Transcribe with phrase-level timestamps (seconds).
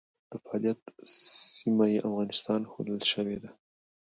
[0.31, 0.81] د فعالیت
[1.57, 3.51] سیمه یې افغانستان ښودل شوې ده.